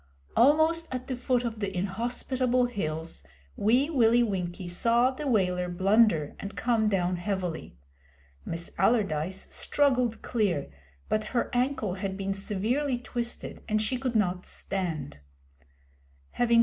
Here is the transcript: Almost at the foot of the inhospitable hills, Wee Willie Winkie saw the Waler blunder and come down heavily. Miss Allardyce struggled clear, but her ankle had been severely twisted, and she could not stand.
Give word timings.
Almost 0.35 0.87
at 0.91 1.05
the 1.05 1.15
foot 1.15 1.43
of 1.43 1.59
the 1.59 1.77
inhospitable 1.77 2.65
hills, 2.65 3.21
Wee 3.55 3.87
Willie 3.87 4.23
Winkie 4.23 4.67
saw 4.67 5.11
the 5.11 5.27
Waler 5.27 5.69
blunder 5.69 6.35
and 6.39 6.55
come 6.57 6.89
down 6.89 7.17
heavily. 7.17 7.77
Miss 8.43 8.71
Allardyce 8.79 9.47
struggled 9.53 10.23
clear, 10.23 10.71
but 11.07 11.25
her 11.37 11.51
ankle 11.53 11.93
had 12.01 12.17
been 12.17 12.33
severely 12.33 12.97
twisted, 12.97 13.61
and 13.69 13.79
she 13.79 13.99
could 13.99 14.15
not 14.15 14.47
stand. 14.47 15.19